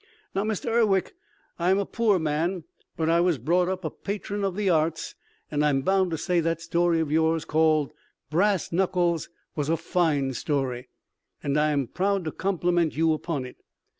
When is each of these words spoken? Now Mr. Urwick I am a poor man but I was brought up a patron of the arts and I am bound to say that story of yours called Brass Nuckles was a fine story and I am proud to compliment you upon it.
Now 0.33 0.41
Mr. 0.43 0.71
Urwick 0.73 1.11
I 1.59 1.69
am 1.69 1.77
a 1.77 1.85
poor 1.85 2.17
man 2.17 2.63
but 2.97 3.07
I 3.07 3.19
was 3.21 3.37
brought 3.37 3.69
up 3.69 3.85
a 3.85 3.91
patron 3.91 4.43
of 4.43 4.55
the 4.55 4.67
arts 4.67 5.13
and 5.51 5.63
I 5.63 5.69
am 5.69 5.83
bound 5.83 6.09
to 6.09 6.17
say 6.17 6.39
that 6.39 6.59
story 6.59 6.99
of 6.99 7.11
yours 7.11 7.45
called 7.45 7.93
Brass 8.31 8.71
Nuckles 8.71 9.29
was 9.55 9.69
a 9.69 9.77
fine 9.77 10.33
story 10.33 10.89
and 11.43 11.55
I 11.55 11.69
am 11.69 11.85
proud 11.85 12.25
to 12.25 12.31
compliment 12.31 12.97
you 12.97 13.13
upon 13.13 13.45
it. 13.45 13.57